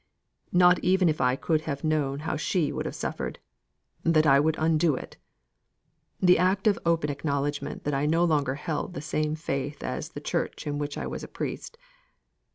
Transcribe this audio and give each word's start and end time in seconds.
not 0.51 0.79
even 0.83 1.07
if 1.07 1.21
I 1.21 1.35
could 1.35 1.61
have 1.69 1.83
known 1.83 2.21
how 2.21 2.35
she 2.35 2.71
would 2.71 2.87
have 2.87 2.95
suffered, 2.95 3.37
that 4.01 4.25
I 4.25 4.39
would 4.39 4.55
undo 4.57 4.95
it 4.95 5.17
the 6.19 6.39
act 6.39 6.65
of 6.65 6.79
open 6.87 7.11
acknowledgment 7.11 7.83
that 7.83 7.93
I 7.93 8.07
no 8.07 8.23
longer 8.23 8.55
held 8.55 8.95
the 8.95 9.01
same 9.01 9.35
faith 9.35 9.83
as 9.83 10.09
the 10.09 10.19
church 10.19 10.65
in 10.65 10.79
which 10.79 10.97
I 10.97 11.05
was 11.05 11.23
a 11.23 11.27
priest. 11.27 11.77